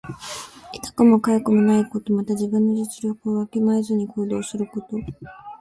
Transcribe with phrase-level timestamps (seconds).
[0.73, 2.11] 痛くもかゆくもないこと。
[2.11, 4.97] また、自分の実力をわきまえずに行動すること。